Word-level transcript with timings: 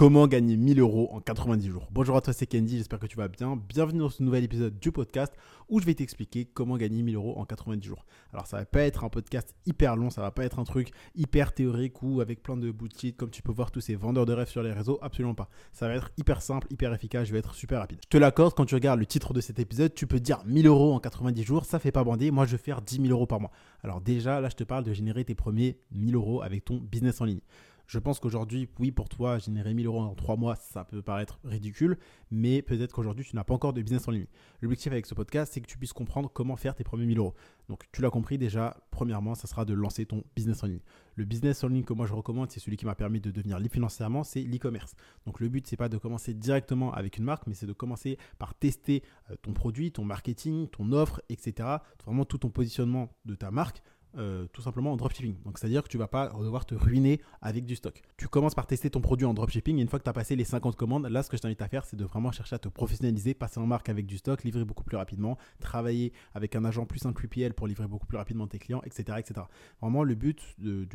Comment 0.00 0.26
gagner 0.26 0.56
1000 0.56 0.80
euros 0.80 1.10
en 1.12 1.20
90 1.20 1.68
jours 1.68 1.86
Bonjour 1.90 2.16
à 2.16 2.22
toi, 2.22 2.32
c'est 2.32 2.46
Candy, 2.46 2.78
j'espère 2.78 2.98
que 2.98 3.06
tu 3.06 3.18
vas 3.18 3.28
bien. 3.28 3.60
Bienvenue 3.68 3.98
dans 3.98 4.08
ce 4.08 4.22
nouvel 4.22 4.44
épisode 4.44 4.80
du 4.80 4.92
podcast 4.92 5.34
où 5.68 5.78
je 5.78 5.84
vais 5.84 5.92
t'expliquer 5.92 6.46
comment 6.46 6.78
gagner 6.78 7.02
1000 7.02 7.16
euros 7.16 7.38
en 7.38 7.44
90 7.44 7.86
jours. 7.86 8.06
Alors 8.32 8.46
ça 8.46 8.56
va 8.56 8.64
pas 8.64 8.80
être 8.80 9.04
un 9.04 9.10
podcast 9.10 9.54
hyper 9.66 9.96
long, 9.96 10.08
ça 10.08 10.22
va 10.22 10.30
pas 10.30 10.46
être 10.46 10.58
un 10.58 10.64
truc 10.64 10.92
hyper 11.14 11.52
théorique 11.52 12.02
ou 12.02 12.22
avec 12.22 12.42
plein 12.42 12.56
de 12.56 12.70
boutiques 12.70 13.18
comme 13.18 13.28
tu 13.28 13.42
peux 13.42 13.52
voir 13.52 13.70
tous 13.70 13.82
ces 13.82 13.94
vendeurs 13.94 14.24
de 14.24 14.32
rêves 14.32 14.48
sur 14.48 14.62
les 14.62 14.72
réseaux, 14.72 14.98
absolument 15.02 15.34
pas. 15.34 15.50
Ça 15.74 15.86
va 15.86 15.96
être 15.96 16.10
hyper 16.16 16.40
simple, 16.40 16.66
hyper 16.70 16.94
efficace, 16.94 17.28
je 17.28 17.34
vais 17.34 17.40
être 17.40 17.52
super 17.52 17.80
rapide. 17.80 17.98
Je 18.02 18.08
te 18.08 18.16
l'accorde, 18.16 18.54
quand 18.54 18.64
tu 18.64 18.76
regardes 18.76 19.00
le 19.00 19.04
titre 19.04 19.34
de 19.34 19.42
cet 19.42 19.58
épisode, 19.58 19.92
tu 19.92 20.06
peux 20.06 20.18
dire 20.18 20.40
1000 20.46 20.66
euros 20.66 20.94
en 20.94 21.00
90 21.00 21.42
jours, 21.42 21.66
ça 21.66 21.78
fait 21.78 21.92
pas 21.92 22.04
bander, 22.04 22.30
moi 22.30 22.46
je 22.46 22.52
vais 22.52 22.62
faire 22.62 22.80
10 22.80 23.02
000 23.02 23.08
euros 23.08 23.26
par 23.26 23.38
mois. 23.38 23.50
Alors 23.84 24.00
déjà, 24.00 24.40
là 24.40 24.48
je 24.48 24.56
te 24.56 24.64
parle 24.64 24.84
de 24.84 24.94
générer 24.94 25.26
tes 25.26 25.34
premiers 25.34 25.78
1000 25.92 26.14
euros 26.14 26.40
avec 26.40 26.64
ton 26.64 26.78
business 26.78 27.20
en 27.20 27.26
ligne. 27.26 27.42
Je 27.90 27.98
pense 27.98 28.20
qu'aujourd'hui, 28.20 28.68
oui, 28.78 28.92
pour 28.92 29.08
toi, 29.08 29.38
générer 29.38 29.74
1000 29.74 29.86
euros 29.86 30.02
en 30.02 30.14
3 30.14 30.36
mois, 30.36 30.54
ça 30.54 30.84
peut 30.84 31.02
paraître 31.02 31.40
ridicule, 31.42 31.98
mais 32.30 32.62
peut-être 32.62 32.94
qu'aujourd'hui, 32.94 33.24
tu 33.24 33.34
n'as 33.34 33.42
pas 33.42 33.52
encore 33.52 33.72
de 33.72 33.82
business 33.82 34.06
en 34.06 34.12
ligne. 34.12 34.28
L'objectif 34.60 34.92
avec 34.92 35.06
ce 35.06 35.14
podcast, 35.16 35.52
c'est 35.52 35.60
que 35.60 35.66
tu 35.66 35.76
puisses 35.76 35.92
comprendre 35.92 36.30
comment 36.32 36.54
faire 36.54 36.76
tes 36.76 36.84
premiers 36.84 37.06
1000 37.06 37.18
euros. 37.18 37.34
Donc, 37.68 37.82
tu 37.90 38.00
l'as 38.00 38.10
compris 38.10 38.38
déjà, 38.38 38.76
premièrement, 38.92 39.34
ça 39.34 39.48
sera 39.48 39.64
de 39.64 39.74
lancer 39.74 40.06
ton 40.06 40.22
business 40.36 40.62
en 40.62 40.68
ligne. 40.68 40.82
Le 41.16 41.24
business 41.24 41.64
en 41.64 41.68
ligne 41.68 41.82
que 41.82 41.92
moi 41.92 42.06
je 42.06 42.12
recommande, 42.12 42.52
c'est 42.52 42.60
celui 42.60 42.76
qui 42.76 42.86
m'a 42.86 42.94
permis 42.94 43.20
de 43.20 43.32
devenir 43.32 43.58
libre 43.58 43.74
financièrement, 43.74 44.22
c'est 44.22 44.42
l'e-commerce. 44.42 44.94
Donc, 45.26 45.40
le 45.40 45.48
but, 45.48 45.66
c'est 45.66 45.76
pas 45.76 45.88
de 45.88 45.98
commencer 45.98 46.32
directement 46.32 46.92
avec 46.92 47.18
une 47.18 47.24
marque, 47.24 47.48
mais 47.48 47.54
c'est 47.54 47.66
de 47.66 47.72
commencer 47.72 48.18
par 48.38 48.54
tester 48.54 49.02
euh, 49.32 49.34
ton 49.42 49.52
produit, 49.52 49.90
ton 49.90 50.04
marketing, 50.04 50.68
ton 50.68 50.92
offre, 50.92 51.22
etc. 51.28 51.78
Vraiment 52.04 52.24
tout 52.24 52.38
ton 52.38 52.50
positionnement 52.50 53.08
de 53.24 53.34
ta 53.34 53.50
marque 53.50 53.82
euh, 54.18 54.46
tout 54.52 54.62
simplement 54.62 54.92
en 54.92 54.96
dropshipping. 54.96 55.36
Donc, 55.44 55.58
c'est-à-dire 55.58 55.82
que 55.82 55.88
tu 55.88 55.98
vas 55.98 56.08
pas 56.08 56.32
devoir 56.40 56.66
te 56.66 56.74
ruiner 56.74 57.20
avec 57.42 57.64
du 57.64 57.76
stock. 57.76 58.02
Tu 58.16 58.28
commences 58.28 58.54
par 58.54 58.66
tester 58.66 58.90
ton 58.90 59.00
produit 59.00 59.26
en 59.26 59.34
dropshipping 59.34 59.78
et 59.78 59.82
une 59.82 59.88
fois 59.88 59.98
que 59.98 60.04
tu 60.04 60.10
as 60.10 60.12
passé 60.12 60.36
les 60.36 60.44
50 60.44 60.76
commandes, 60.76 61.06
là, 61.06 61.22
ce 61.22 61.30
que 61.30 61.36
je 61.36 61.42
t'invite 61.42 61.62
à 61.62 61.68
faire, 61.68 61.84
c'est 61.84 61.96
de 61.96 62.04
vraiment 62.04 62.32
chercher 62.32 62.56
à 62.56 62.58
te 62.58 62.68
professionnaliser, 62.68 63.34
passer 63.34 63.60
en 63.60 63.66
marque 63.66 63.88
avec 63.88 64.06
du 64.06 64.18
stock, 64.18 64.42
livrer 64.42 64.64
beaucoup 64.64 64.84
plus 64.84 64.96
rapidement, 64.96 65.38
travailler 65.60 66.12
avec 66.34 66.56
un 66.56 66.64
agent 66.64 66.86
plus 66.86 67.06
un 67.06 67.12
QPL 67.12 67.54
pour 67.54 67.66
livrer 67.66 67.86
beaucoup 67.86 68.06
plus 68.06 68.18
rapidement 68.18 68.46
tes 68.46 68.58
clients, 68.58 68.82
etc. 68.84 69.18
etc. 69.18 69.42
Vraiment, 69.80 70.02
le 70.02 70.14
but 70.14 70.42
de, 70.58 70.86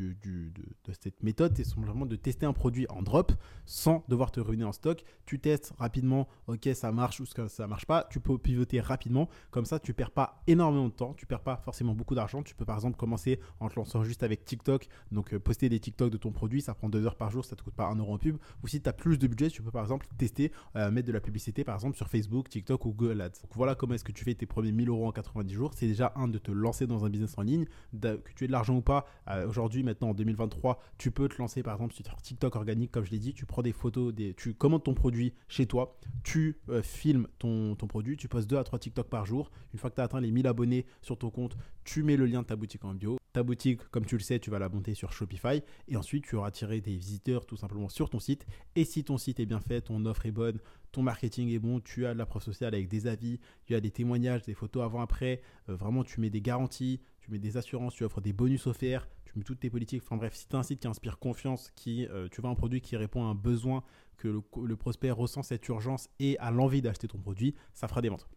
cette 0.91 1.23
méthode, 1.23 1.53
c'est 1.55 1.63
simplement 1.63 2.05
de 2.05 2.15
tester 2.15 2.45
un 2.45 2.53
produit 2.53 2.85
en 2.89 3.01
drop 3.01 3.31
sans 3.65 4.03
devoir 4.07 4.31
te 4.31 4.39
ruiner 4.39 4.65
en 4.65 4.71
stock. 4.71 5.03
Tu 5.25 5.39
testes 5.39 5.73
rapidement, 5.77 6.27
ok, 6.47 6.69
ça 6.73 6.91
marche 6.91 7.19
ou 7.19 7.25
ça 7.25 7.67
marche 7.67 7.85
pas. 7.85 8.07
Tu 8.09 8.19
peux 8.19 8.37
pivoter 8.37 8.79
rapidement. 8.81 9.29
Comme 9.51 9.65
ça, 9.65 9.79
tu 9.79 9.93
perds 9.93 10.11
pas 10.11 10.41
énormément 10.47 10.87
de 10.87 10.93
temps, 10.93 11.13
tu 11.13 11.25
perds 11.25 11.43
pas 11.43 11.57
forcément 11.57 11.93
beaucoup 11.93 12.15
d'argent. 12.15 12.43
Tu 12.43 12.55
peux 12.55 12.65
par 12.65 12.75
exemple 12.75 12.97
commencer 13.05 13.39
en 13.59 13.69
te 13.69 13.75
lançant 13.75 14.03
juste 14.03 14.23
avec 14.23 14.45
TikTok. 14.45 14.87
Donc, 15.11 15.33
euh, 15.33 15.39
poster 15.39 15.69
des 15.69 15.79
TikTok 15.79 16.11
de 16.11 16.17
ton 16.17 16.31
produit, 16.31 16.61
ça 16.61 16.73
prend 16.73 16.89
deux 16.89 17.05
heures 17.05 17.15
par 17.15 17.29
jour, 17.29 17.45
ça 17.45 17.55
te 17.55 17.61
coûte 17.61 17.75
pas 17.75 17.85
un 17.85 17.95
euro 17.95 18.15
en 18.15 18.17
pub. 18.17 18.37
Ou 18.63 18.67
si 18.67 18.81
tu 18.81 18.89
as 18.89 18.93
plus 18.93 19.19
de 19.19 19.27
budget, 19.27 19.49
tu 19.49 19.61
peux 19.61 19.69
par 19.69 19.83
exemple 19.83 20.07
tester, 20.17 20.51
euh, 20.75 20.89
mettre 20.89 21.07
de 21.07 21.13
la 21.13 21.21
publicité 21.21 21.63
par 21.63 21.75
exemple 21.75 21.95
sur 21.95 22.09
Facebook, 22.09 22.49
TikTok 22.49 22.83
ou 22.85 22.93
Google 22.93 23.21
Ads. 23.21 23.41
Donc, 23.43 23.51
voilà 23.53 23.75
comment 23.75 23.93
est-ce 23.93 24.03
que 24.03 24.11
tu 24.11 24.23
fais 24.23 24.33
tes 24.33 24.47
premiers 24.47 24.71
1000 24.71 24.89
euros 24.89 25.07
en 25.07 25.11
90 25.11 25.53
jours. 25.53 25.71
C'est 25.75 25.85
déjà 25.85 26.13
un 26.15 26.27
de 26.27 26.39
te 26.39 26.51
lancer 26.51 26.87
dans 26.87 27.05
un 27.05 27.09
business 27.09 27.37
en 27.37 27.43
ligne, 27.43 27.65
que 27.93 28.33
tu 28.35 28.45
aies 28.45 28.47
de 28.47 28.51
l'argent 28.51 28.75
ou 28.75 28.81
pas. 28.81 29.05
Euh, 29.29 29.47
aujourd'hui, 29.47 29.83
maintenant 29.83 30.09
en 30.09 30.13
2023, 30.15 30.81
tu 30.97 31.11
peux 31.11 31.29
te 31.29 31.37
lancer 31.37 31.61
par 31.61 31.75
exemple 31.75 31.93
sur 31.93 32.03
TikTok 32.03 32.55
organique, 32.55 32.91
comme 32.91 33.05
je 33.05 33.11
l'ai 33.11 33.19
dit. 33.19 33.33
Tu 33.33 33.45
prends 33.45 33.61
des 33.61 33.73
photos, 33.73 34.13
des, 34.15 34.33
tu 34.33 34.55
commandes 34.55 34.83
ton 34.83 34.95
produit 34.95 35.35
chez 35.47 35.67
toi, 35.67 35.99
tu 36.23 36.57
filmes 36.81 37.27
ton, 37.37 37.75
ton 37.75 37.85
produit, 37.85 38.17
tu 38.17 38.27
postes 38.27 38.49
2 38.49 38.57
à 38.57 38.63
3 38.63 38.79
TikTok 38.79 39.07
par 39.09 39.27
jour. 39.27 39.51
Une 39.73 39.79
fois 39.79 39.91
que 39.91 39.95
tu 39.95 40.01
as 40.01 40.05
atteint 40.05 40.21
les 40.21 40.31
1000 40.31 40.47
abonnés 40.47 40.85
sur 41.01 41.17
ton 41.17 41.29
compte, 41.29 41.55
tu 41.83 42.01
mets 42.01 42.17
le 42.17 42.25
lien 42.25 42.41
de 42.41 42.47
ta 42.47 42.55
boutique 42.55 42.83
en. 42.83 42.94
Ta 43.35 43.43
boutique, 43.43 43.81
comme 43.91 44.05
tu 44.05 44.15
le 44.15 44.21
sais, 44.21 44.39
tu 44.39 44.49
vas 44.49 44.59
la 44.59 44.69
monter 44.69 44.93
sur 44.93 45.11
Shopify 45.11 45.61
et 45.89 45.97
ensuite 45.97 46.23
tu 46.23 46.37
auras 46.37 46.51
tiré 46.51 46.79
des 46.79 46.95
visiteurs 46.95 47.45
tout 47.45 47.57
simplement 47.57 47.89
sur 47.89 48.09
ton 48.09 48.21
site. 48.21 48.45
Et 48.77 48.85
si 48.85 49.03
ton 49.03 49.17
site 49.17 49.41
est 49.41 49.45
bien 49.45 49.59
fait, 49.59 49.81
ton 49.81 50.05
offre 50.05 50.25
est 50.25 50.31
bonne, 50.31 50.57
ton 50.93 51.03
marketing 51.03 51.49
est 51.49 51.59
bon, 51.59 51.81
tu 51.81 52.05
as 52.05 52.13
de 52.13 52.17
la 52.17 52.25
preuve 52.25 52.43
sociale 52.43 52.73
avec 52.73 52.87
des 52.87 53.07
avis, 53.07 53.41
tu 53.65 53.75
as 53.75 53.81
des 53.81 53.91
témoignages, 53.91 54.43
des 54.43 54.53
photos 54.53 54.85
avant-après, 54.85 55.41
euh, 55.67 55.75
vraiment 55.75 56.05
tu 56.05 56.21
mets 56.21 56.29
des 56.29 56.39
garanties, 56.39 57.01
tu 57.19 57.29
mets 57.29 57.37
des 57.37 57.57
assurances, 57.57 57.95
tu 57.95 58.05
offres 58.05 58.21
des 58.21 58.31
bonus 58.31 58.67
offerts, 58.67 59.05
tu 59.25 59.33
mets 59.35 59.43
toutes 59.43 59.59
tes 59.59 59.69
politiques. 59.69 60.03
Enfin 60.05 60.15
bref, 60.15 60.33
si 60.33 60.47
tu 60.47 60.55
as 60.55 60.59
un 60.59 60.63
site 60.63 60.79
qui 60.79 60.87
inspire 60.87 61.19
confiance, 61.19 61.71
qui, 61.75 62.07
euh, 62.07 62.29
tu 62.31 62.39
vois 62.39 62.51
un 62.51 62.55
produit 62.55 62.79
qui 62.79 62.95
répond 62.95 63.25
à 63.25 63.27
un 63.27 63.35
besoin, 63.35 63.83
que 64.15 64.29
le, 64.29 64.41
le 64.63 64.77
prospect 64.77 65.11
ressent 65.11 65.43
cette 65.43 65.67
urgence 65.67 66.07
et 66.19 66.37
a 66.37 66.51
l'envie 66.51 66.81
d'acheter 66.81 67.09
ton 67.09 67.17
produit, 67.17 67.53
ça 67.73 67.89
fera 67.89 68.01
des 68.01 68.07
ventes. 68.07 68.29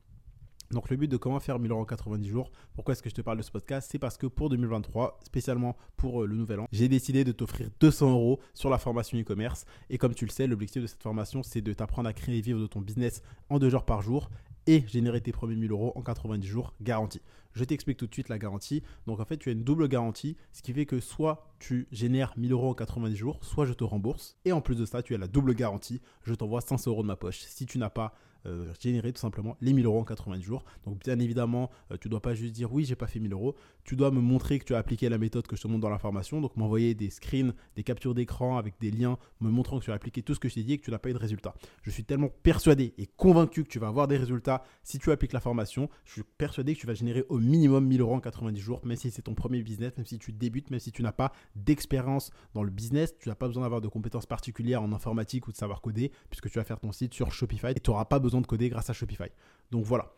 Donc 0.71 0.91
le 0.91 0.97
but 0.97 1.09
de 1.09 1.17
comment 1.17 1.41
faire 1.41 1.59
1000 1.59 1.71
euros 1.71 1.81
en 1.81 1.85
90 1.87 2.29
jours, 2.29 2.51
pourquoi 2.75 2.93
est-ce 2.93 3.03
que 3.03 3.09
je 3.09 3.15
te 3.15 3.23
parle 3.23 3.39
de 3.39 3.43
ce 3.43 3.51
podcast? 3.51 3.89
C'est 3.91 3.99
parce 3.99 4.19
que 4.19 4.27
pour 4.27 4.51
2023, 4.51 5.21
spécialement 5.25 5.77
pour 5.97 6.23
euh, 6.23 6.27
le 6.27 6.37
nouvel 6.37 6.61
an, 6.61 6.69
j'ai 6.73 6.89
décidé 6.89 7.25
de 7.25 7.33
t'offrir 7.33 7.71
200 7.81 8.11
euros 8.11 8.41
sur 8.53 8.69
la 8.69 8.79
formation 8.79 9.19
e-commerce. 9.19 9.65
Et 9.89 9.97
comme 9.97 10.15
tu 10.15 10.27
le 10.27 10.31
sais, 10.31 10.47
l'objectif 10.47 10.83
de 10.83 10.87
cette 10.87 11.03
formation, 11.03 11.43
c'est 11.43 11.63
de 11.63 11.73
t'apprendre 11.73 12.09
à 12.09 12.13
créer 12.13 12.39
et 12.39 12.41
vivre 12.43 12.61
de 12.61 12.67
ton 12.67 12.81
business 12.81 13.23
en 13.49 13.59
deux 13.59 13.71
jours 13.71 13.85
par 13.85 14.03
jour 14.03 14.29
et 14.67 14.85
générer 14.87 15.23
tes 15.23 15.33
premiers 15.33 15.57
1000 15.57 15.71
euros 15.71 15.93
en 15.97 16.03
90 16.03 16.47
jours 16.47 16.75
garantis. 16.83 17.23
Je 17.59 17.65
t'explique 17.65 17.97
tout 17.97 18.07
de 18.07 18.15
suite 18.15 18.29
la 18.29 18.39
garantie. 18.39 18.85
Donc 19.09 19.19
en 19.19 19.25
fait, 19.25 19.37
tu 19.37 19.49
as 19.49 19.53
une 19.53 19.65
double 19.65 19.89
garantie, 19.89 20.37
ce 20.53 20.63
qui 20.63 20.73
fait 20.73 20.87
que 20.87 21.01
soit 21.01 21.45
tu 21.59 21.89
génères 21.91 22.33
1000 22.37 22.53
euros 22.53 22.71
en 22.71 22.75
90 22.75 23.17
jours, 23.17 23.41
soit 23.43 23.67
je 23.67 23.73
te 23.73 23.83
rembourse. 23.83 24.39
Et 24.45 24.53
en 24.53 24.61
plus 24.61 24.77
de 24.77 24.85
ça, 24.85 25.03
tu 25.03 25.13
as 25.17 25.19
la 25.19 25.27
double 25.27 25.55
garantie, 25.55 26.01
je 26.23 26.35
t'envoie 26.35 26.61
500 26.61 26.93
euros 26.93 27.03
de 27.03 27.09
ma 27.09 27.17
poche. 27.17 27.41
Si 27.41 27.67
tu 27.67 27.79
n'as 27.79 27.91
pas 27.91 28.15
euh, 28.47 28.73
générer 28.79 29.13
tout 29.13 29.21
simplement 29.21 29.57
les 29.61 29.73
1000 29.73 29.85
euros 29.87 29.99
en 29.99 30.05
90 30.05 30.43
jours. 30.43 30.65
Donc 30.87 31.01
bien 31.01 31.19
évidemment, 31.19 31.71
euh, 31.91 31.97
tu 32.01 32.09
dois 32.09 32.23
pas 32.23 32.35
juste 32.35 32.55
dire 32.55 32.73
oui, 32.73 32.85
j'ai 32.85 32.95
pas 32.95 33.09
fait 33.09 33.19
1000 33.19 33.33
euros. 33.33 33.57
Tu 33.83 33.97
dois 33.97 34.13
me 34.13 34.21
montrer 34.21 34.61
que 34.61 34.65
tu 34.65 34.75
as 34.77 34.79
appliqué 34.79 35.09
la 35.09 35.19
méthode 35.19 35.47
que 35.47 35.57
je 35.57 35.63
te 35.63 35.69
montre 35.69 35.81
dans 35.81 35.91
la 35.91 35.99
formation. 35.99 36.41
Donc 36.41 36.57
m'envoyer 36.57 36.95
des 36.95 37.11
screens, 37.11 37.53
des 37.75 37.83
captures 37.83 38.15
d'écran 38.15 38.57
avec 38.57 38.75
des 38.81 38.93
liens 38.93 39.19
me 39.41 39.51
montrant 39.51 39.81
que 39.81 39.85
tu 39.85 39.91
as 39.91 39.95
appliqué 39.95 40.23
tout 40.23 40.35
ce 40.35 40.41
que 40.41 40.49
je 40.49 40.55
t'ai 40.55 40.63
dit 40.63 40.75
et 40.75 40.79
que 40.79 40.85
tu 40.85 40.91
n'as 40.93 40.99
pas 40.99 41.11
eu 41.11 41.15
de 41.15 41.19
résultat. 41.19 41.55
Je 41.83 41.91
suis 41.91 42.05
tellement 42.05 42.31
persuadé 42.43 42.95
et 42.97 43.07
convaincu 43.07 43.65
que 43.65 43.69
tu 43.69 43.81
vas 43.81 43.89
avoir 43.89 44.07
des 44.07 44.17
résultats 44.17 44.63
si 44.85 44.99
tu 44.99 45.11
appliques 45.11 45.33
la 45.33 45.41
formation. 45.41 45.91
Je 46.05 46.13
suis 46.13 46.23
persuadé 46.23 46.75
que 46.75 46.81
tu 46.81 46.87
vas 46.87 46.95
générer 46.95 47.25
au 47.29 47.41
minimum 47.49 47.87
1000 47.87 48.01
euros 48.01 48.15
en 48.15 48.21
90 48.21 48.61
jours, 48.61 48.81
même 48.85 48.97
si 48.97 49.11
c'est 49.11 49.23
ton 49.23 49.35
premier 49.35 49.63
business, 49.63 49.97
même 49.97 50.07
si 50.07 50.19
tu 50.19 50.33
débutes, 50.33 50.71
même 50.71 50.81
si 50.81 50.93
tu 50.93 51.03
n'as 51.03 51.13
pas 51.13 51.33
d'expérience 51.57 52.31
dans 52.55 52.63
le 52.63 52.71
business, 52.71 53.17
tu 53.19 53.29
n'as 53.29 53.35
pas 53.35 53.47
besoin 53.47 53.63
d'avoir 53.63 53.81
de 53.81 53.89
compétences 53.89 54.27
particulières 54.27 54.83
en 54.83 54.93
informatique 54.93 55.49
ou 55.49 55.53
de 55.53 55.57
savoir 55.57 55.81
coder, 55.81 56.13
puisque 56.31 56.51
tu 56.51 56.59
vas 56.59 56.65
faire 56.65 56.81
ton 56.81 56.93
site 56.93 57.15
sur 57.15 57.33
Shopify 57.33 57.71
et 57.71 57.81
tu 57.81 57.91
n'auras 57.91 58.05
pas 58.05 58.19
besoin 58.19 58.41
de 58.41 58.47
coder 58.47 58.69
grâce 58.69 58.91
à 58.91 58.93
Shopify. 58.93 59.29
Donc 59.71 59.85
voilà, 59.85 60.13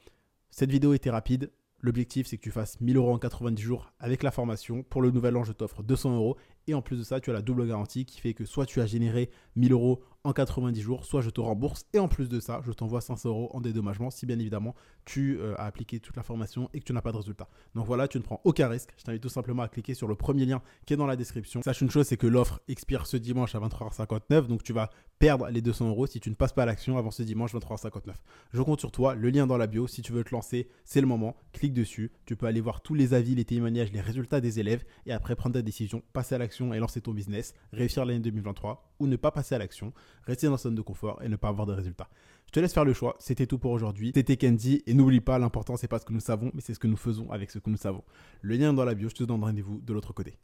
cette 0.50 0.70
vidéo 0.70 0.92
était 0.92 1.10
rapide. 1.10 1.50
L'objectif, 1.82 2.26
c'est 2.26 2.36
que 2.36 2.42
tu 2.42 2.50
fasses 2.50 2.78
1000 2.80 2.98
euros 2.98 3.14
en 3.14 3.18
90 3.18 3.62
jours 3.62 3.92
avec 3.98 4.22
la 4.22 4.30
formation. 4.30 4.82
Pour 4.82 5.00
le 5.00 5.10
nouvel 5.10 5.34
an, 5.36 5.44
je 5.44 5.52
t'offre 5.52 5.82
200 5.82 6.14
euros. 6.14 6.36
Et 6.66 6.74
en 6.74 6.82
plus 6.82 6.98
de 6.98 7.02
ça, 7.02 7.20
tu 7.20 7.30
as 7.30 7.32
la 7.32 7.42
double 7.42 7.66
garantie 7.66 8.04
qui 8.04 8.20
fait 8.20 8.34
que 8.34 8.44
soit 8.44 8.66
tu 8.66 8.80
as 8.80 8.86
généré 8.86 9.30
1000 9.56 9.72
euros 9.72 10.02
en 10.24 10.32
90 10.32 10.80
jours, 10.80 11.04
soit 11.04 11.22
je 11.22 11.30
te 11.30 11.40
rembourse. 11.40 11.86
Et 11.92 11.98
en 11.98 12.08
plus 12.08 12.28
de 12.28 12.40
ça, 12.40 12.60
je 12.64 12.72
t'envoie 12.72 13.00
500 13.00 13.28
euros 13.28 13.50
en 13.52 13.60
dédommagement 13.60 14.10
si 14.10 14.26
bien 14.26 14.38
évidemment 14.38 14.74
tu 15.06 15.38
euh, 15.38 15.54
as 15.56 15.64
appliqué 15.64 15.98
toute 15.98 16.16
la 16.16 16.22
formation 16.22 16.68
et 16.74 16.80
que 16.80 16.84
tu 16.84 16.92
n'as 16.92 17.00
pas 17.00 17.12
de 17.12 17.16
résultat. 17.16 17.48
Donc 17.74 17.86
voilà, 17.86 18.06
tu 18.06 18.18
ne 18.18 18.22
prends 18.22 18.40
aucun 18.44 18.68
risque. 18.68 18.90
Je 18.98 19.04
t'invite 19.04 19.22
tout 19.22 19.28
simplement 19.28 19.62
à 19.62 19.68
cliquer 19.68 19.94
sur 19.94 20.08
le 20.08 20.14
premier 20.14 20.44
lien 20.44 20.62
qui 20.84 20.92
est 20.94 20.96
dans 20.96 21.06
la 21.06 21.16
description. 21.16 21.62
Sache 21.62 21.80
une 21.80 21.90
chose, 21.90 22.06
c'est 22.06 22.16
que 22.16 22.26
l'offre 22.26 22.60
expire 22.68 23.06
ce 23.06 23.16
dimanche 23.16 23.54
à 23.54 23.60
23h59. 23.60 24.46
Donc 24.46 24.62
tu 24.62 24.72
vas 24.72 24.90
perdre 25.18 25.48
les 25.48 25.62
200 25.62 25.88
euros 25.88 26.06
si 26.06 26.20
tu 26.20 26.30
ne 26.30 26.34
passes 26.34 26.52
pas 26.52 26.62
à 26.62 26.66
l'action 26.66 26.98
avant 26.98 27.10
ce 27.10 27.22
dimanche 27.22 27.54
23h59. 27.54 28.12
Je 28.52 28.62
compte 28.62 28.80
sur 28.80 28.92
toi. 28.92 29.14
Le 29.14 29.30
lien 29.30 29.46
dans 29.46 29.56
la 29.56 29.66
bio. 29.66 29.86
Si 29.86 30.02
tu 30.02 30.12
veux 30.12 30.24
te 30.24 30.30
lancer, 30.30 30.68
c'est 30.84 31.00
le 31.00 31.06
moment. 31.06 31.36
Clique 31.52 31.72
dessus. 31.72 32.12
Tu 32.26 32.36
peux 32.36 32.46
aller 32.46 32.60
voir 32.60 32.82
tous 32.82 32.94
les 32.94 33.14
avis, 33.14 33.34
les 33.34 33.44
témoignages, 33.44 33.92
les 33.92 34.00
résultats 34.00 34.40
des 34.40 34.60
élèves 34.60 34.84
et 35.06 35.12
après 35.12 35.34
prendre 35.34 35.54
ta 35.54 35.62
décision, 35.62 36.02
passer 36.12 36.34
à 36.34 36.38
l'action 36.38 36.49
et 36.72 36.78
lancer 36.78 37.00
ton 37.00 37.12
business, 37.12 37.54
réussir 37.72 38.04
l'année 38.04 38.20
2023 38.20 38.94
ou 38.98 39.06
ne 39.06 39.16
pas 39.16 39.30
passer 39.30 39.54
à 39.54 39.58
l'action, 39.58 39.92
rester 40.24 40.46
dans 40.46 40.56
zone 40.56 40.74
de 40.74 40.82
confort 40.82 41.20
et 41.22 41.28
ne 41.28 41.36
pas 41.36 41.48
avoir 41.48 41.66
de 41.66 41.72
résultats. 41.72 42.08
Je 42.46 42.52
te 42.52 42.58
laisse 42.60 42.74
faire 42.74 42.84
le 42.84 42.92
choix. 42.92 43.14
C'était 43.20 43.46
tout 43.46 43.58
pour 43.58 43.70
aujourd'hui. 43.70 44.10
C'était 44.12 44.36
Candy. 44.36 44.82
Et 44.86 44.94
n'oublie 44.94 45.20
pas, 45.20 45.38
l'important, 45.38 45.76
c'est 45.76 45.86
pas 45.86 46.00
ce 46.00 46.04
que 46.04 46.12
nous 46.12 46.20
savons, 46.20 46.50
mais 46.52 46.60
c'est 46.60 46.74
ce 46.74 46.80
que 46.80 46.88
nous 46.88 46.96
faisons 46.96 47.30
avec 47.30 47.50
ce 47.50 47.60
que 47.60 47.70
nous 47.70 47.76
savons. 47.76 48.02
Le 48.42 48.56
lien 48.56 48.72
est 48.72 48.74
dans 48.74 48.84
la 48.84 48.94
bio. 48.94 49.08
Je 49.08 49.14
te 49.14 49.22
donne 49.22 49.44
rendez-vous 49.44 49.80
de 49.80 49.92
l'autre 49.92 50.12
côté. 50.12 50.36